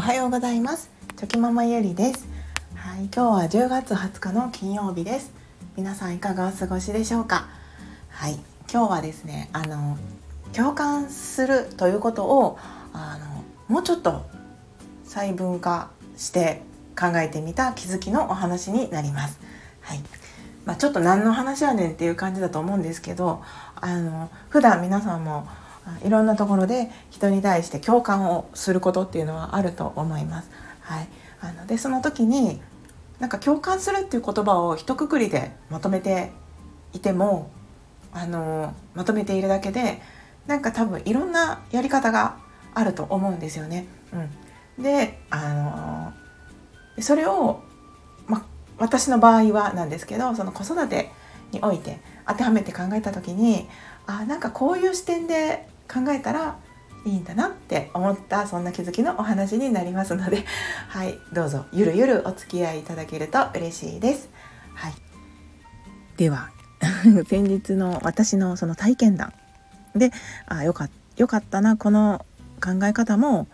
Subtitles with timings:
[0.00, 0.90] おはようございます。
[1.18, 2.26] チョキママゆりです。
[2.74, 5.30] はい今日は10月20日の金曜日です。
[5.76, 7.50] 皆さんいかがお過ごしでしょうか？
[8.08, 8.38] はい
[8.72, 9.98] 今日はですねあの
[10.54, 12.58] 共感するということを
[12.94, 14.24] あのもうちょっと
[15.04, 16.62] 細分化して
[16.98, 19.38] 考えてみた気づきのお話になります。
[19.82, 20.00] はい
[20.64, 23.42] まあ、ちょっと何の話やねんっていう感じだと思うんですけど
[23.74, 25.46] あの普段皆さんも
[26.04, 30.50] いろんなところで人に対して共感をすることっていうのはあると思います。
[30.80, 31.08] はい、
[31.40, 32.60] あのでその時に
[33.18, 36.32] なんか共感するっていう言葉を一括りでまとめて
[36.92, 37.50] いても
[38.12, 40.00] あのまとめているだけで
[40.46, 42.38] なんか多分いろんなやり方が
[42.74, 43.86] あると思うんですよね。
[44.78, 46.12] うん、であ
[46.96, 47.62] のそれを、
[48.26, 48.44] ま、
[48.78, 51.10] 私の場合はなんですけどその子育て
[51.52, 53.68] において当てはめて考えた時に
[54.06, 56.58] あなんかこういう視点で考えたら
[57.04, 60.44] いいんだなって思ったそんな気づきのお話になりますので
[60.88, 64.28] はいどうぞゆるゆるお付き合いいただけると嬉しいです。
[64.74, 64.94] はい、
[66.16, 66.50] では
[67.28, 69.32] 先日の私のその体験談
[69.94, 70.10] で
[70.46, 72.24] あよかよかったなこの
[72.62, 73.46] 考え方も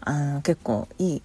[0.00, 1.22] あの結構いい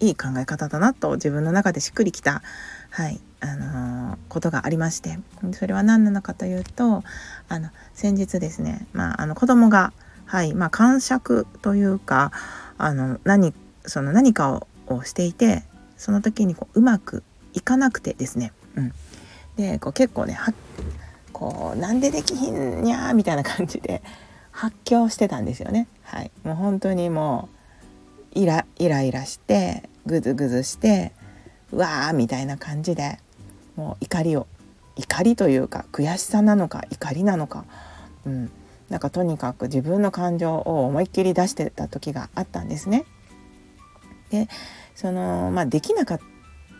[0.00, 2.42] いい考え方だなと自分の中でしっくりきた、
[2.90, 5.18] はいあのー、ことがありまして。
[5.52, 7.04] それは何なのかというと
[7.48, 9.92] あの先日ですね、まあ、あの子供が
[10.28, 12.32] はいまあ、感触というか
[12.76, 13.54] あの何
[13.86, 15.62] その何かをしていて
[15.96, 18.92] その時にこううまくいかなくてですね、うん、
[19.56, 20.52] でこう結構ねは
[21.32, 24.02] こうなんでできひんにゃーみたいな感じで
[24.50, 25.88] 発狂してたんですよね。
[26.02, 27.57] はい、もう本当にもう
[28.32, 31.12] イライライラしてグズグズして
[31.72, 33.18] うわーみたいな感じで
[33.76, 34.46] もう怒りを
[34.96, 37.64] 怒りというか悔しさなのか怒りなのか、
[38.26, 38.50] うん、
[38.88, 43.04] なんかとにかく自分の感情を思いっきり出してた時があったんですね。
[44.30, 44.48] で
[44.94, 46.20] その、まあ、できなかっ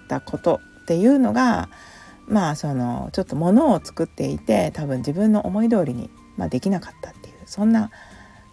[0.08, 1.68] たことっていうのが
[2.26, 7.90] まあそのちょっと物を作っていて多分自分の思い通りに、まあ、できなかったっていうそんな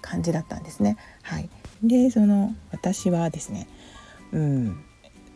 [0.02, 0.98] 感じだったんですね。
[1.24, 1.50] はい、
[1.84, 3.68] でその私はですね、
[4.32, 4.84] うん、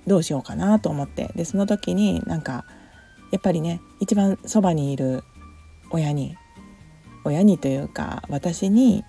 [0.07, 2.65] どうしようかなと思ってでその時になんか
[3.31, 5.23] やっぱりね一番そばにいる
[5.91, 6.35] 親に
[7.23, 9.03] 親にというか私に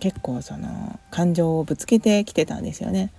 [0.00, 3.12] 結構その感情をぶつけてきてたんですよね。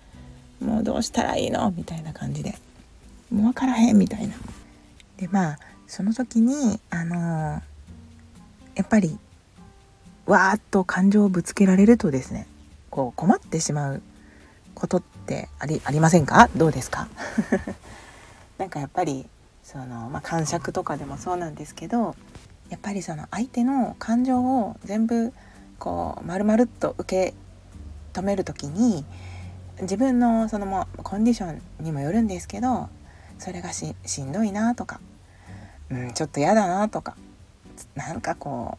[0.59, 1.71] もうどうしたらいいの？
[1.71, 2.55] みたいな感じで
[3.31, 4.35] もう分からへんみたいな。
[5.17, 7.61] でまあその時にあのー、
[8.75, 9.17] やっぱり
[10.25, 12.47] わーっと感情をぶつけられるとですね
[12.93, 14.03] こう困ってしまう
[14.75, 16.51] ことってありありませんか？
[16.55, 17.07] どうですか？
[18.59, 19.27] なんかやっぱり
[19.63, 22.15] その、まあ、感触とかでもそうなんですけど
[22.69, 25.33] やっぱりその相手の感情を全部
[25.79, 27.33] こう丸々っと受け
[28.13, 29.03] 止める時に
[29.81, 32.89] 自分のそのもコンディションにもよるんですけど
[33.39, 34.99] それがしんどいなとか、
[35.89, 37.17] うん、ちょっと嫌だなとか
[37.95, 38.77] なんかこ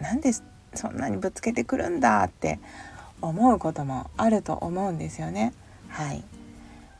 [0.00, 0.32] うなんで
[0.74, 2.58] そんなにぶつけてくるんだって
[3.20, 5.52] 思うこともあると思うんですよね。
[5.88, 6.22] はい、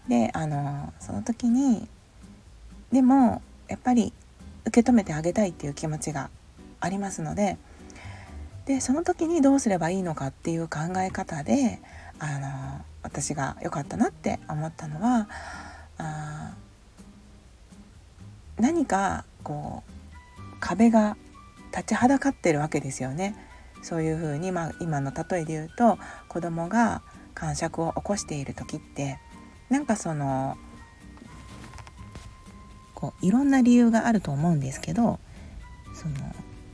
[0.08, 1.86] であのその時に
[2.92, 4.12] でもやっぱり
[4.64, 6.30] 受け止めてあげたいっていう気持ちが
[6.80, 7.58] ありますので
[8.66, 11.80] でその時にどうすればいいのかっていう考え方で
[12.18, 15.28] あの私が良かったなって思ったのは
[15.98, 16.54] あ
[18.58, 21.16] 何かこう壁が
[21.70, 23.36] 立ちはだかってるわけですよね。
[23.82, 27.02] そういうふうに、まあ、今の例えで言うと子供が
[27.34, 29.18] 感触を起こしている時って
[29.68, 30.56] なんかその
[32.94, 35.20] こういろんな理由があると思うんですけど
[35.94, 36.14] その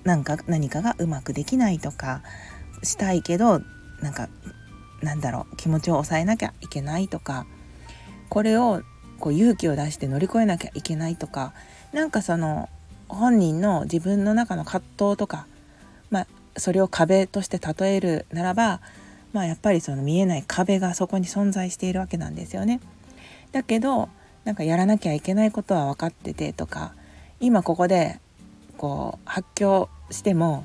[0.04, 2.22] なんか何かがうまくできないとか
[2.82, 3.60] したいけど
[4.00, 4.28] なんか
[5.02, 7.46] なんだろう気持ちを抑えなきゃいけないとか
[8.28, 8.82] これを
[9.20, 11.52] こう勇気を出して乗り越えなきゃいけないとか
[11.92, 12.68] なんかその
[13.08, 15.46] 本人の自分の中の葛藤とか、
[16.10, 16.26] まあ、
[16.56, 18.80] それを壁として例えるならば、
[19.32, 22.80] まあ、やっぱりその見えない壁がそこに存在しているわけなんですよね。
[23.52, 24.08] だけど
[24.44, 26.94] なんかやらなきゃいけないことは分かっててとか
[27.40, 28.20] 今ここで
[28.76, 30.64] こう発狂しても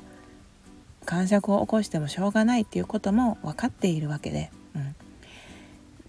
[1.04, 4.94] 感触を起こしてもしょうがないっていうことも分かっているわけで、うん、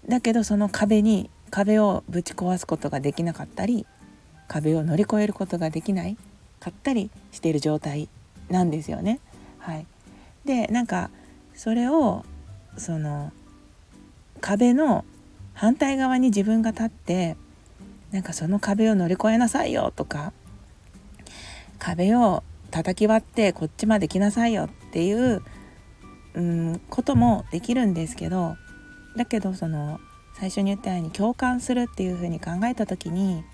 [0.08, 3.86] だけどその壁に壁をぶち壊すことができなかったり
[4.48, 6.16] 壁を乗り越えることができない
[6.60, 8.08] かったりしている状態
[8.50, 9.20] なんですよね。
[9.62, 9.86] はい、
[10.44, 11.10] でなんか
[11.54, 12.24] それを
[12.76, 13.32] その
[14.40, 15.04] 壁の
[15.54, 17.36] 反対側に自分が立って
[18.10, 20.32] なんかその壁を乗り越えなさいよとか
[21.78, 25.42] 壁を叩き割ってこっちまで来なさいよっていう、
[26.34, 28.56] うん、こともできるんですけど
[29.16, 30.00] だけどその
[30.34, 33.44] 最初に言ったように共感するっていうふうに考えた時に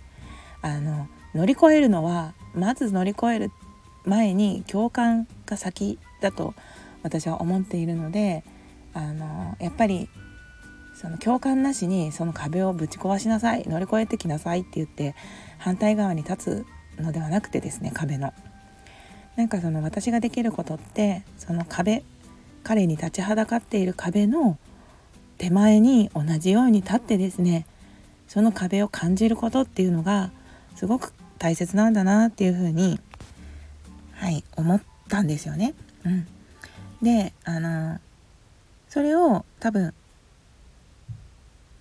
[0.63, 3.51] あの乗り越えるのはまず乗り越える
[4.05, 6.55] 前に共感が先だと
[7.03, 8.45] 私は思っているので
[8.95, 10.09] あのやっぱり
[10.95, 15.15] その共感なしにその壁をぶち壊しなさい乗り越えてきなさいって言って
[15.59, 16.65] 反対側に立
[16.97, 18.33] つのではなくてですね壁の。
[19.37, 22.03] なんかその私ができることってその壁
[22.65, 24.59] 彼に立ちはだかっている壁の
[25.39, 27.65] 手前に同じように立ってですね
[28.27, 30.33] その壁を感じることっていうのが
[30.75, 32.99] すごく大切なんだなっていうふうに
[34.19, 35.75] はい思ったんですよね。
[36.05, 36.27] うん、
[37.03, 37.99] であの
[38.89, 39.95] それを多分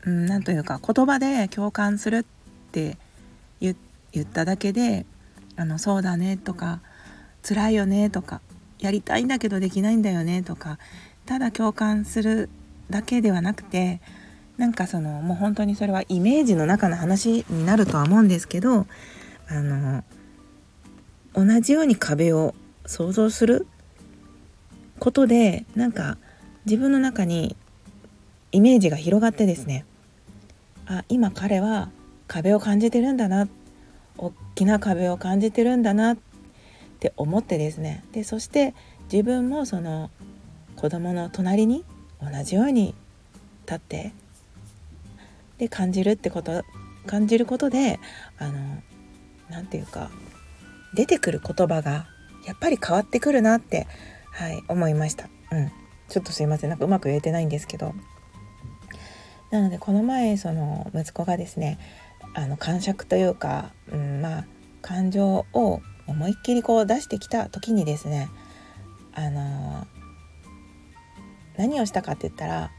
[0.06, 2.24] うんなんというか言葉で共感するっ
[2.72, 2.98] て
[3.60, 3.76] 言
[4.24, 5.06] っただけで
[5.56, 6.80] あのそうだねとか
[7.48, 8.42] 辛いよねとか
[8.80, 10.80] やりたいんだけどできないんだよねとか
[11.26, 12.50] ただ共感する
[12.90, 14.02] だけではなくて
[14.58, 18.88] なんかそのもう本当にそれはイメージの中の話になるとは思うんですけど
[19.50, 20.04] あの
[21.38, 22.56] 同じように壁を
[22.88, 23.68] 想像する
[24.98, 26.18] ことでなんか
[26.66, 27.56] 自分の中に
[28.52, 29.86] イメージが広がってですね。
[30.88, 31.92] あ今彼は
[32.28, 33.48] 壁を感じてるんだな。
[34.18, 36.16] 大きな壁を感じてるんだな。
[36.16, 36.18] っ
[37.00, 38.04] て思ってですね。
[38.14, 38.74] でそして
[39.12, 40.10] 自分もその
[40.76, 41.86] 子供の隣に
[42.20, 42.96] 同じように
[43.68, 44.12] 立って
[45.60, 46.64] で感じるってこと
[47.06, 48.00] 感じることで
[48.40, 48.82] あの
[49.52, 50.10] 何て言うか
[50.98, 52.08] 出てくる言葉が
[52.44, 53.88] やっぱり変わってくるなって、
[54.32, 55.30] はい、思いました。
[55.52, 55.72] うん、
[56.10, 56.72] ちょっとすいません。
[56.72, 57.94] なんかうまく言えてないんですけど。
[59.52, 61.78] なのでこの前その息子がですね
[62.34, 64.46] あの感触というか、うん、まあ
[64.82, 68.28] 感情を思いっきりこう出してきた時にですね
[69.14, 69.86] あの
[71.58, 72.72] 何をしたかって言ったら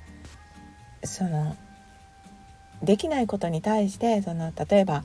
[1.04, 1.56] その
[2.82, 5.04] できないことに対してその例えば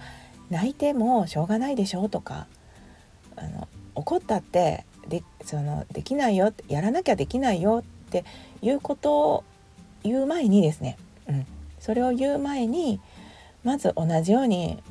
[0.49, 2.47] 泣いてもしょうがないでしょうとか
[4.03, 8.25] 怒ったってでそのできないよやらなきゃできないよって
[8.61, 9.43] いうことを
[10.03, 10.97] 言う前にですね、
[11.27, 11.45] うん、
[11.79, 12.99] それを言う前に
[13.63, 14.83] まず同じように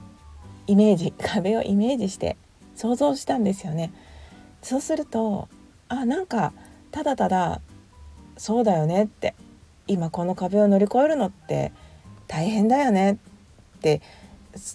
[0.67, 2.39] イメージ 壁をイメージして
[2.75, 3.93] 想像したんですよね。
[4.63, 5.49] そうすると
[5.89, 6.55] あなんか
[6.91, 7.61] ただただ
[8.39, 9.35] そうだよねって
[9.89, 11.73] 今この壁を乗り越えるのって
[12.29, 13.19] 大変だよね
[13.77, 14.01] って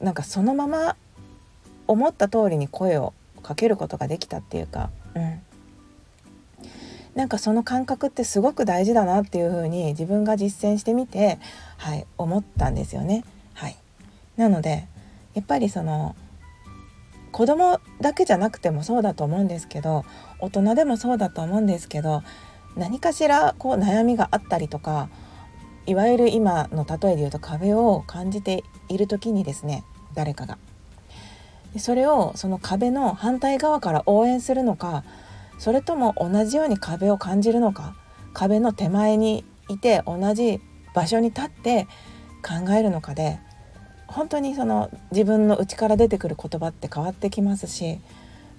[0.01, 0.95] なんかそのまま
[1.87, 3.13] 思った通りに声を
[3.47, 5.41] かけることができたっていうか、うん、
[7.15, 11.39] なんかその感覚ってすごく大事だなっていうふうに自分が実践してみて、
[11.77, 13.23] はい、思ったんですよね。
[13.53, 13.77] はい、
[14.35, 14.89] なので
[15.33, 16.17] やっぱりその
[17.31, 20.03] 子供だけじゃなくてもそうだと思うんですけど
[20.39, 22.23] 大人でもそうだと思うんですけど
[22.75, 25.07] 何かしらこう悩みがあったりとか
[25.85, 29.85] いわゆる今の例えで言うと壁を感じている時にですね
[30.15, 30.57] 誰かが。
[31.73, 35.03] でそれをその壁の反対側から応援するのか
[35.59, 37.95] それとも同じように壁を感じるのか
[38.33, 40.61] 壁の手前にいて同じ
[40.93, 41.87] 場所に立って
[42.43, 43.39] 考えるのかで
[44.07, 47.99] 本当にその自分の内から出てくる言葉って変わってきますし、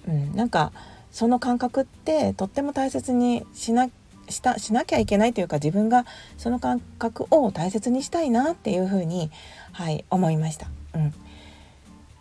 [0.07, 0.71] うん、なんか
[1.11, 3.89] その感覚ってとっても大切にしな
[4.29, 6.05] したしなきゃいけないというか自分が
[6.37, 9.31] その感覚を大切にしたいなっていうふうに、
[9.71, 10.67] はい、思いました。
[10.93, 11.13] うん、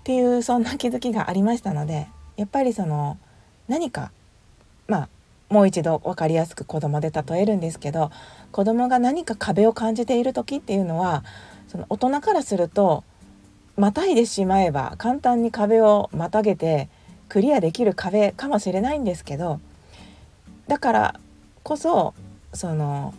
[0.08, 3.18] っていうそんな気づきがありましたのでやっぱりその
[3.68, 4.10] 何か
[4.86, 5.08] まあ
[5.50, 8.10] もう一度分かりやすく子供で例えるんですけど
[8.50, 11.24] 子供が何か壁を感じている時っていうのは
[11.66, 13.04] その大人からすると
[13.76, 16.88] またいでしまえば簡単に壁をまたげて
[17.28, 19.60] クリアできる壁かもしれないんですけど
[20.68, 21.20] だから
[21.62, 22.14] こそ
[22.54, 23.12] その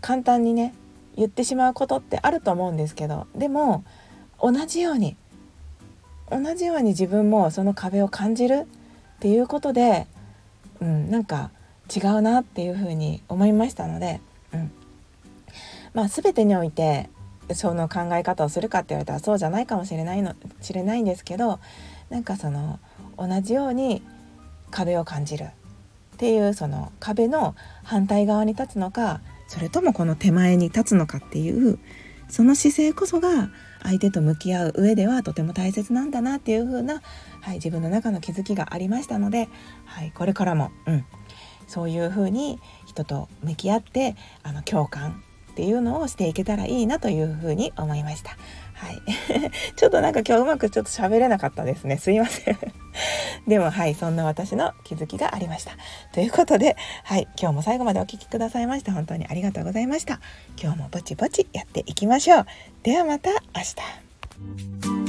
[0.00, 0.74] 簡単にね
[1.16, 3.82] 言ってしまうことってあると思うんですけどでも
[4.40, 5.16] 同じように
[6.30, 8.66] 同じように自分もその壁を感じる
[9.16, 10.06] っていうことで、
[10.80, 11.50] うん、なんか
[11.94, 14.20] 違うなっていうふうに思いましたので、
[14.52, 14.70] うん。
[15.94, 17.08] まあ、全てにおいて
[17.54, 21.60] その考え方をするかって言われたらそうじゃないかもしれないの知れないんですけど
[22.10, 22.78] なんかその
[23.16, 24.02] 同じように
[24.70, 25.48] 壁を感じるっ
[26.18, 27.54] ていうその壁の
[27.84, 31.78] 反対側に立つのかそれともこの手前に立つのかっていう
[32.28, 33.50] その姿勢こそが
[33.82, 37.00] 相手と向き合う上ではとても大切なんだなっていう風な、
[37.40, 39.48] はい、自分の中の気づきがありましたので、
[39.84, 41.04] はい、これからも、うん、
[41.66, 48.36] そういう風に人と向き合ってあの共感っていうのをしていけたらいいなという風に思いました。
[48.78, 49.02] はい。
[49.76, 51.98] ちょっとなんか今日うまくちょっと喋れなかったですね。
[51.98, 52.58] すいません。
[53.46, 55.72] でもはいそんな私の気づきがありました。
[56.12, 60.20] ということではい今日も最後までお聴きくださいまして本当にありがとうございました。
[60.60, 62.46] 今日もぼちぼちやっていきましょう。
[62.82, 63.62] ではまた明
[65.02, 65.07] 日。